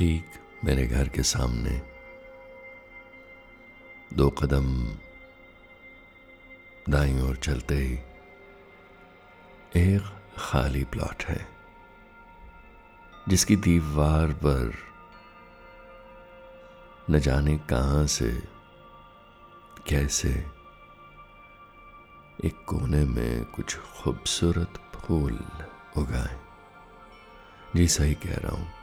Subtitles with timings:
[0.00, 0.24] ठीक
[0.64, 1.70] मेरे घर के सामने।
[4.14, 4.68] दो कदम
[6.88, 7.98] दाई ओर चलते ही
[9.76, 10.08] एक
[10.38, 11.46] खाली प्लॉट है,
[13.28, 14.72] जिसकी दीवार पर
[17.10, 18.32] न जाने कहाँ से,
[19.88, 20.32] कैसे
[22.44, 25.38] एक कोने में कुछ खूबसूरत फूल
[25.96, 26.40] उगाए।
[27.76, 28.79] जी सही कह रहा हूँ।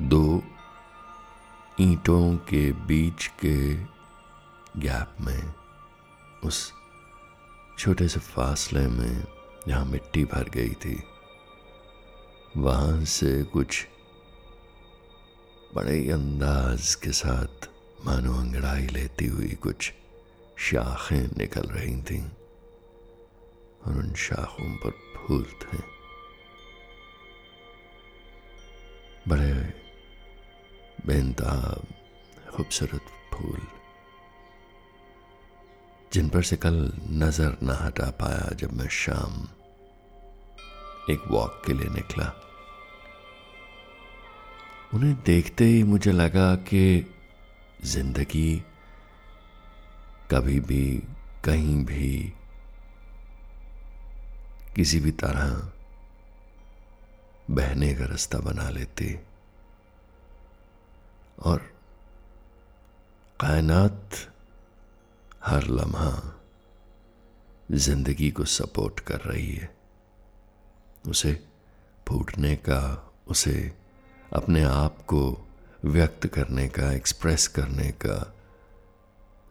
[0.00, 0.42] दो
[1.80, 3.74] ईंटों के बीच के
[4.80, 5.54] गैप में,
[6.44, 6.72] उस
[7.78, 9.24] छोटे से फासले में
[9.68, 11.02] जहाँ मिट्टी भर गई थी,
[12.56, 13.86] वहाँ से कुछ
[15.74, 17.68] बड़े अंदाज के साथ
[18.06, 19.92] मानो अंगड़ाई लेती हुई कुछ
[20.58, 22.22] शाखें निकल रही थीं
[23.86, 25.78] और उन शाखों पर फूल थे।
[29.28, 29.85] बड़े
[31.06, 31.74] बेनतहा
[32.50, 33.60] खूबसूरत फूल,
[36.12, 36.76] जिन पर से कल
[37.22, 39.46] नज़र न हटा पाया जब मैं शाम
[41.10, 42.32] एक वॉक के लिए निकला।
[44.94, 46.82] उन्हें देखते ही मुझे लगा कि
[47.84, 48.62] ज़िंदगी
[50.30, 50.84] कभी भी
[51.44, 52.32] कहीं भी
[54.76, 55.50] किसी भी तरह
[57.50, 59.14] बहने का रास्ता बना लेती।
[61.38, 61.58] और
[63.40, 64.10] कायनात
[65.44, 66.32] हर लम्हा
[67.72, 69.76] ज़िंदगी को सपोर्ट कर रही है।
[71.08, 71.42] उसे
[72.08, 73.72] फूटने का, उसे
[74.32, 75.46] अपने आप को
[75.84, 78.34] व्यक्त करने का एक्सप्रेस करने का,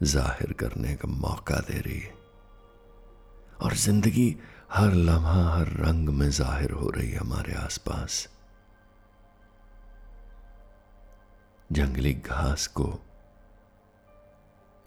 [0.04, 2.14] ज़ाहिर करने का मौका दे रही है।
[3.62, 4.36] और ज़िंदगी
[4.74, 8.28] हर लम्हा, हर रंग में ज़ाहिर हो रही है हमारे आसपास।
[11.72, 13.00] जंगली घास को।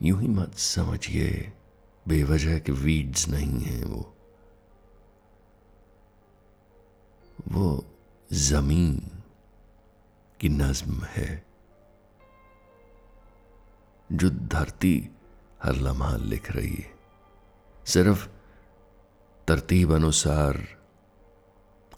[0.02, 1.52] यूँ ही मत समझिए,
[2.08, 4.16] बेवजह के वीड्स नहीं है वो।
[7.48, 7.84] वो
[8.32, 9.22] ज़मीन
[10.40, 11.46] की नज्म है,
[14.12, 15.10] जो धरती
[15.62, 16.98] हर लम्हा लिख रही है।
[17.86, 18.28] सिर्फ़
[19.48, 20.56] तरतीब अनुसार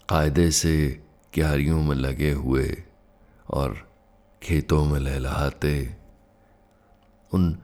[0.09, 1.03] कायदे से
[1.33, 2.83] क्यारियों में लगे हुए
[3.49, 3.90] और
[4.43, 5.95] खेतों में लहलाते
[7.33, 7.57] उन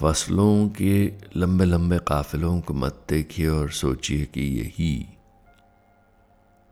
[0.00, 5.08] फ़सलों के लंबे लंबे काफिलों को मत देखिए और सोचिए कि यही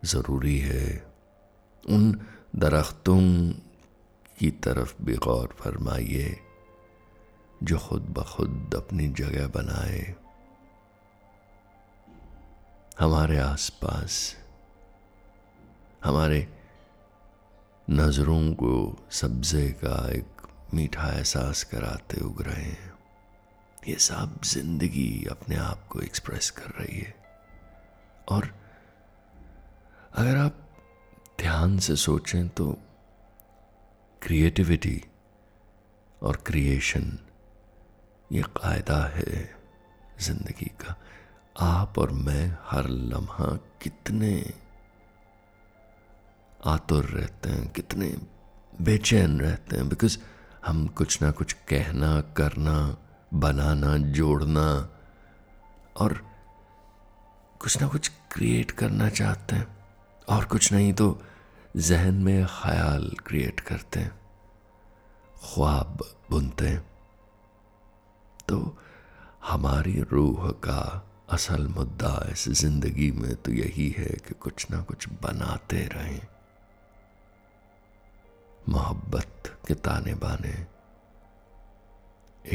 [0.05, 1.13] ज़रूरी है।
[1.89, 2.27] उन
[2.57, 3.51] दरख्तों
[4.39, 6.41] की तरफ़ भी गौर फरमाइए,
[7.63, 10.15] जो खुद ब खुद अपनी जगह बनाए।
[12.99, 14.37] हमारे आसपास,
[16.05, 16.62] हमारे
[17.91, 22.93] नज़रों को सब्ज़े का एक मीठा एहसास कराते उग रहे हैं।
[23.89, 27.15] ये सब ज़िंदगी अपने आप को एक्सप्रेस कर रही है।
[28.29, 28.49] और
[30.15, 30.59] अगर आप
[31.41, 32.71] ध्यान से सोचें तो
[34.23, 35.01] क्रिएटिविटी
[36.23, 37.19] और क्रिएशन
[38.33, 39.45] ये कायदा है
[40.21, 40.97] ज़िंदगी का।
[41.57, 44.33] आप और मैं हर लम्हा कितने
[46.63, 48.15] आतुर रहते हैं, कितने
[48.81, 50.19] बेचैन रहते हैं बिकॉज़
[50.67, 52.97] हम कुछ ना कुछ कहना, करना,
[53.35, 54.69] बनाना, जोड़ना,
[55.97, 56.13] और
[57.61, 59.67] कुछ ना कुछ क्रिएट करना चाहते हैं,
[60.29, 61.21] और कुछ नहीं तो
[61.75, 64.13] जहन में ख्याल क्रिएट करते हैं,
[65.45, 66.85] ख्वाब बुनते हैं।
[68.49, 68.77] तो
[69.45, 70.81] हमारी रूह का
[71.31, 76.21] असल मुद्दा इस ज़िंदगी में तो यही है कि कुछ ना कुछ बनाते रहें।
[78.69, 80.67] मोहब्बत के ताने बाने,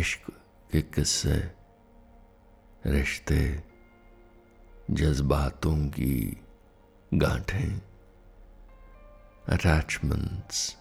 [0.02, 0.32] इश्क
[0.72, 1.52] के किस्से,
[2.86, 3.64] रिश्ते,
[4.92, 6.38] जज्बातों की
[7.14, 7.82] गांठें
[9.50, 10.78] अटैचमेंट्स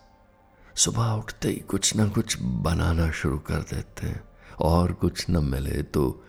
[0.77, 4.29] सुबह उठते ही कुछ ना कुछ बनाना शुरू कर देते हैं,
[4.61, 6.25] और कुछ न मिले तो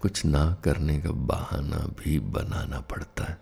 [0.00, 3.38] कुछ ना करने का बहाना भी बनाना पड़ता है।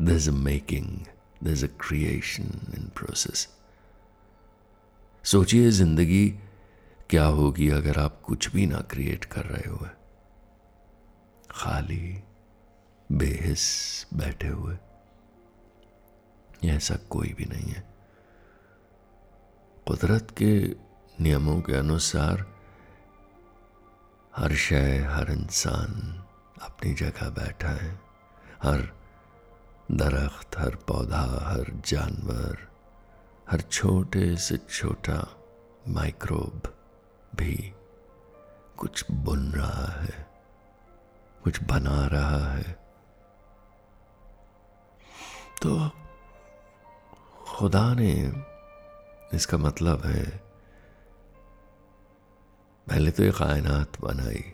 [0.00, 1.00] A making
[1.46, 3.48] a creation in process
[5.24, 6.28] सोचिए ज़िंदगी
[7.10, 9.88] क्या होगी अगर आप कुछ भी ना क्रिएट कर रहे हो
[11.50, 12.22] खाली,
[13.12, 13.64] बेहिस
[14.14, 14.76] बैठे हुए।
[16.64, 17.84] ऐसा कोई भी नहीं है।
[19.88, 20.52] कुदरत के
[21.22, 22.46] नियमों के अनुसार
[24.36, 26.24] हर शय, हर इंसान
[26.62, 28.00] अपनी जगह बैठा है।
[28.62, 28.80] हर
[29.90, 32.71] दरख्त, हर पौधा, हर जानवर
[33.46, 35.18] हर छोटे से छोटा
[35.88, 36.68] माइक्रोब
[37.36, 37.54] भी
[38.76, 40.26] कुछ बुन रहा है,
[41.44, 42.72] कुछ बना रहा है।
[45.62, 45.90] तो
[47.46, 48.12] खुदा ने
[49.34, 50.24] इसका मतलब है,
[52.86, 54.44] पहले तो ये कायनात बनाई,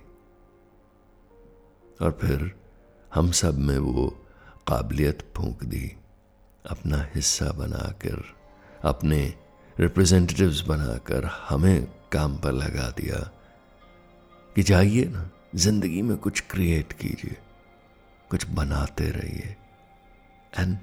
[2.02, 2.54] और फिर
[3.12, 4.08] हम सब में वो
[4.68, 5.86] काबिलियत फूंक दी,
[6.64, 8.37] अपना हिस्सा बनाकर।
[8.84, 9.34] अपने
[9.80, 13.18] रिप्रेजेंटेटिव्स बनाकर हमें काम पर लगा दिया
[14.56, 17.36] कि जाइए ना, ज़िंदगी में कुछ क्रिएट कीजिए,
[18.30, 19.56] कुछ बनाते रहिए।
[20.58, 20.78] एंड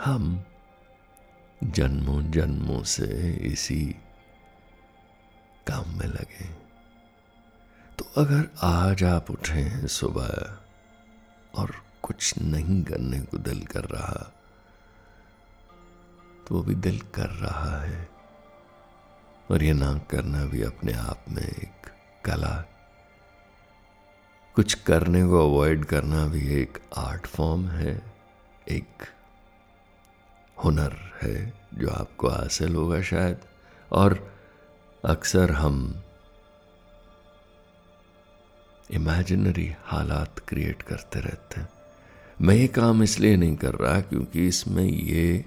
[0.00, 0.44] हम
[1.64, 3.96] जन्मों जन्मों से इसी
[5.66, 6.44] काम में लगे।
[7.98, 10.58] तो अगर आज आप उठे हैं सुबह
[11.54, 14.32] और कुछ नहीं करने को दिल कर रहा
[16.46, 18.08] तो वो भी दिल कर रहा है।
[19.50, 21.90] और ये ना करना भी अपने आप में एक
[22.24, 22.64] कला।
[24.54, 28.02] कुछ करने को अवॉइड करना भी एक आर्ट फॉर्म है,
[28.68, 29.06] एक
[30.64, 33.38] हुनर है, जो आपको हासिल होगा शायद।
[33.92, 34.34] और
[35.04, 36.02] अक्सर हम
[38.90, 41.68] इमेजिनरी हालात क्रिएट करते रहते हैं।
[42.40, 45.44] मैं ये काम इसलिए नहीं कर रहा क्योंकि इसमें ये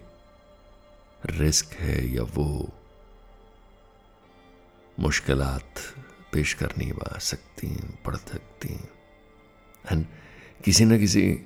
[1.26, 2.74] रिस्क है या वो
[5.00, 5.74] मुश्किलात
[6.34, 8.90] पेश करनी आ सकती हैं सकती।
[9.92, 10.10] हैं
[10.66, 11.42] किसी न किसी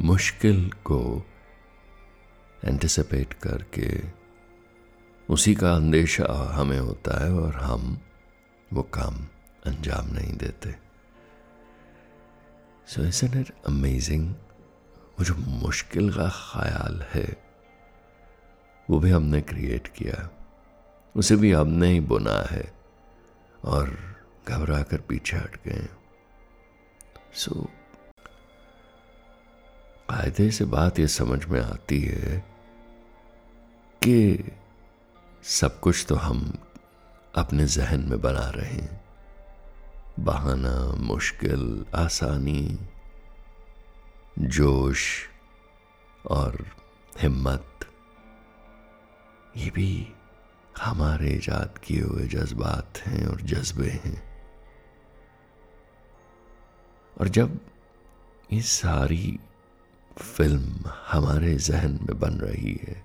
[0.00, 1.26] मुश्किल को
[2.64, 4.02] एंटिसिपेट करके
[5.30, 8.00] उसी का अंदेशा हमें होता है और हम
[8.72, 9.26] वो काम
[9.66, 10.74] अंजाम नहीं देते।
[12.86, 14.34] सो इसन अमेजिंग
[15.18, 17.45] वो जो मुश्किल का ख्याल है।
[18.90, 20.30] वो भी हमने क्रिएट किया।
[21.16, 22.74] उसे भी हमने ही बुना है
[23.64, 23.98] और
[24.48, 25.88] घबरा कर पीछे हट गए
[27.34, 27.66] सो so,
[30.10, 32.38] कायदे से बात ये समझ में आती है
[34.02, 34.44] कि
[35.42, 36.58] सब कुछ तो हम
[37.34, 39.04] अपने जहन में बना रहे हैं।
[40.20, 42.78] बहाना मुश्किल आसानी
[44.38, 45.26] जोश
[46.30, 46.66] और
[47.20, 47.72] हिम्मत।
[49.56, 49.90] ये भी
[50.78, 54.22] हमारे ईजाद किए हुए जज्बात हैं और जज्बे हैं।
[57.16, 57.58] और जब
[58.52, 59.38] ये सारी
[60.16, 63.02] फ़िल्म हमारे जहन में बन रही है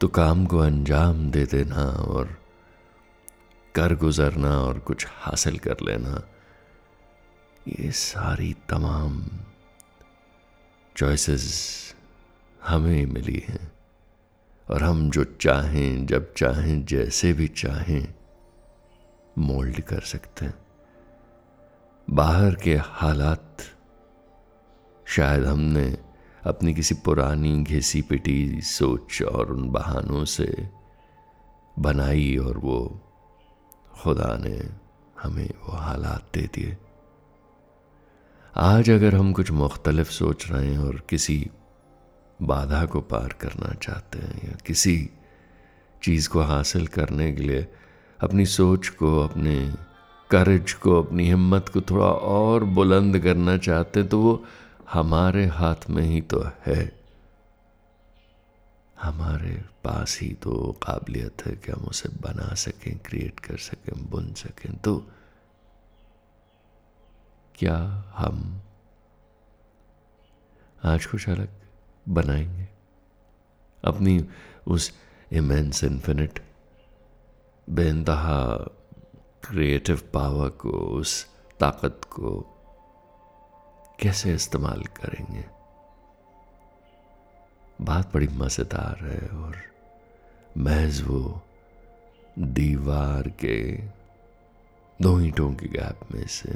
[0.00, 2.36] तो काम को अंजाम दे देना और
[3.74, 6.20] कर गुजरना और कुछ हासिल कर लेना,
[7.68, 9.22] ये सारी तमाम
[10.96, 11.94] चॉइसेस
[12.60, 13.72] हमें मिली हैं।
[14.70, 18.14] और हम जो चाहें, जब चाहें, जैसे भी चाहें,
[19.38, 20.54] मोल्ड कर सकते हैं।
[22.10, 23.56] बाहर के हालात,
[25.06, 25.98] शायद हमने
[26.44, 30.70] अपनी किसी पुरानी घिसी पिटी सोच और उन बहानों से
[31.78, 33.00] बनाई और वो
[33.92, 34.70] खुदा ने
[35.22, 36.76] हमें वो हालात दे दिए।
[38.56, 41.50] आज अगर हम कुछ मुख्तलफ सोच रहे हैं और किसी
[42.42, 45.10] बाधा को पार करना चाहते हैं या किसी
[46.02, 47.66] चीज़ को हासिल करने के लिए
[48.20, 49.74] अपनी सोच को, अपने
[50.30, 54.44] करज को, अपनी हिम्मत को थोड़ा और बुलंद करना चाहते हैं तो वो
[54.92, 56.92] हमारे हाथ में ही तो है।
[59.02, 64.32] हमारे पास ही तो काबिलियत है कि हम उसे बना सकें क्रिएट कर सकें बुन
[64.34, 65.06] सकें। तो
[67.54, 67.76] क्या
[68.16, 68.62] हम
[70.84, 71.48] आज कुछ अलग
[72.08, 72.68] बनाएँगे।
[73.84, 74.26] अपनी
[74.66, 74.92] उस
[75.32, 76.38] इमेंस इन्फिनिट
[77.70, 78.56] बेनतहा
[79.48, 81.26] क्रिएटिव पावर को, उस
[81.60, 82.50] ताकत को
[84.00, 85.44] कैसे इस्तेमाल करेंगे?
[87.80, 89.56] बात बड़ी मज़ेदार है और
[90.58, 91.42] महज वो
[92.38, 93.72] दीवार के
[95.02, 96.54] दो ईंटों के गैप में से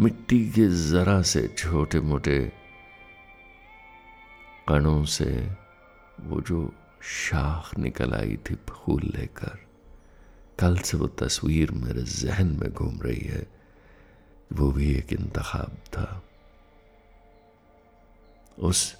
[0.00, 2.63] मिट्टी के ज़रा से छोटे मोटे
[4.68, 5.56] कणों से
[6.20, 9.58] वो जो शाख निकल आई थी फूल लेकर,
[10.58, 13.46] कल से वो तस्वीर मेरे जहन में घूम रही है,
[14.52, 16.22] वो भी एक इंतखाब था।
[18.58, 18.96] उस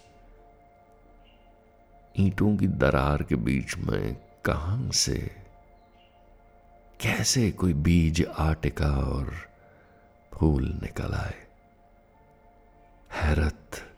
[2.20, 5.18] ईंटों की दरार के बीच में कहाँ से,
[7.00, 9.34] कैसे कोई बीज, आटिका और
[10.34, 11.46] फूल निकल आए?
[13.12, 13.90] हैरत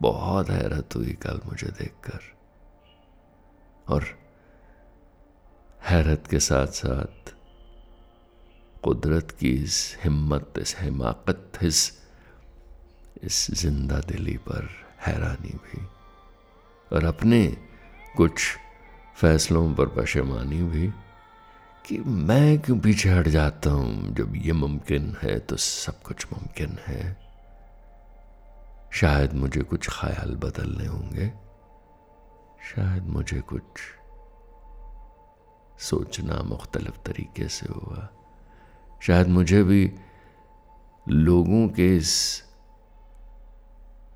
[0.00, 2.20] बहुत हैरत हुई कल मुझे देखकर।
[3.88, 4.04] और
[5.82, 7.34] हैरत के साथ साथ
[8.84, 11.92] कुदरत की इस हिम्मत, इस हिमाकत, इस
[13.24, 14.68] इस ज़िंदा दिली पर
[15.06, 15.86] हैरानी भी
[16.92, 17.56] और अपने
[18.16, 18.40] कुछ
[19.16, 20.88] फैसलों पर पशेमानी भी
[21.86, 24.14] कि मैं क्यों पीछे हट जाता हूँ?
[24.14, 27.25] जब ये मुमकिन है तो सब कुछ मुमकिन है।
[28.96, 31.32] शायद मुझे कुछ ख्याल बदलने होंगे।
[32.74, 33.62] शायद मुझे कुछ
[35.78, 38.08] सोचना मुख्तलिफ़ तरीके से हुआ
[39.02, 39.92] शायद मुझे भी
[41.08, 42.42] लोगों के इस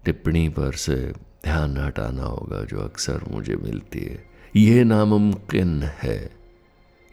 [0.04, 0.96] टिप्पणी पर से
[1.44, 6.30] ध्यान हटाना होगा जो अक्सर मुझे मिलती है। ये नामुमकिन है।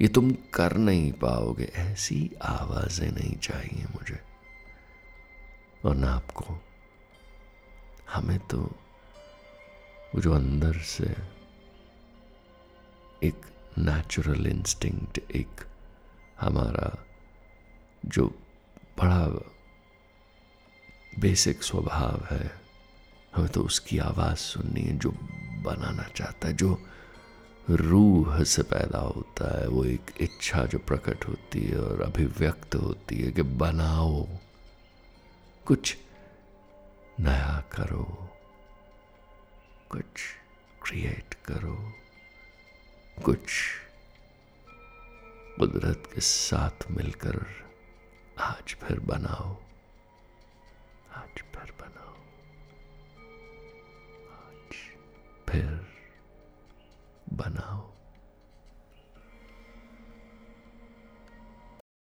[0.01, 4.19] ये तुम कर नहीं पाओगे। ऐसी आवाज़ें नहीं चाहिए मुझे।
[5.85, 6.66] और ना आपको।
[8.13, 8.57] हमें तो
[10.15, 11.15] वो जो अंदर से
[13.23, 13.41] एक
[13.77, 15.61] नेचुरल इंस्टिंक्ट एक
[16.41, 17.05] हमारा
[18.05, 18.27] जो
[18.99, 19.27] बड़ा
[21.19, 22.61] बेसिक स्वभाव है,
[23.35, 25.11] हमें तो उसकी आवाज़ सुननी है, जो
[25.63, 26.81] बनाना चाहता है, जो
[27.69, 33.15] रूह से पैदा होता है, वो एक इच्छा जो प्रकट होती है और अभिव्यक्त होती
[33.15, 34.27] है कि बनाओ।
[35.65, 35.97] कुछ
[37.19, 38.29] नया करो।
[39.89, 40.21] कुछ
[40.83, 41.93] क्रिएट करो।
[43.25, 43.69] कुछ
[45.59, 47.45] कुदरत के साथ मिलकर
[48.39, 49.61] आज फिर बनाओ।
[51.11, 52.13] आज फिर बनाओ।
[54.35, 54.75] आज
[55.49, 55.87] फिर
[57.33, 57.96] बनाओ।